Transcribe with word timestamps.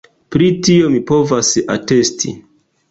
Pri 0.35 0.47
tio 0.69 0.89
mi 0.95 1.03
povas 1.11 1.53
atesti. 1.77 2.37